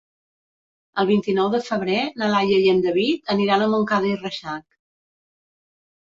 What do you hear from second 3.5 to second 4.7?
a Montcada i Reixac.